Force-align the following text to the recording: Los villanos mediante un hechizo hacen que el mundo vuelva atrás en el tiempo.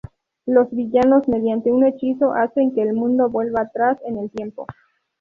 Los 0.47 0.71
villanos 0.71 1.27
mediante 1.27 1.71
un 1.71 1.85
hechizo 1.85 2.33
hacen 2.33 2.73
que 2.73 2.81
el 2.81 2.93
mundo 2.93 3.29
vuelva 3.29 3.61
atrás 3.61 3.99
en 4.03 4.17
el 4.17 4.31
tiempo. 4.31 4.65